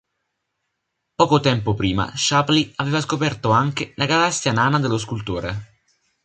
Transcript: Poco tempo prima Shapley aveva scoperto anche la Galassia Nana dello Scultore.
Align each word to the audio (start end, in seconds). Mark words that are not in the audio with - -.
Poco 1.15 1.39
tempo 1.41 1.75
prima 1.75 2.11
Shapley 2.15 2.73
aveva 2.77 3.01
scoperto 3.01 3.51
anche 3.51 3.93
la 3.97 4.07
Galassia 4.07 4.51
Nana 4.51 4.79
dello 4.79 4.97
Scultore. 4.97 5.73